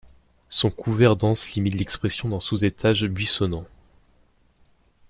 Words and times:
Son 0.49 0.71
couvert 0.71 1.15
dense 1.15 1.51
limite 1.51 1.75
l'expression 1.75 2.27
d'un 2.29 2.39
sous-étage 2.39 3.05
buissonnant. 3.05 3.65